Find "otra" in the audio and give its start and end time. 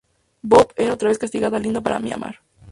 0.91-1.09